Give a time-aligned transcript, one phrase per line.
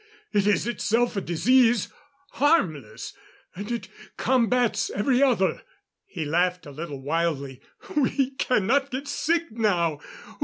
[0.33, 1.89] It is itself a disease
[2.31, 3.13] harmless
[3.55, 5.61] and it combats every other."
[6.07, 7.61] He laughed a little wildly.
[7.95, 9.99] "We cannot get sick now.